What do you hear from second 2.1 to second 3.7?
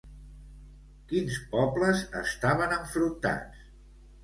estaven enfrontats?